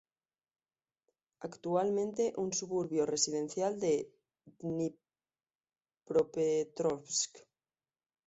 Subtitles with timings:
[1.41, 4.09] Actualmente un suburbio residencial de
[4.59, 7.37] Dnipropetrovsk.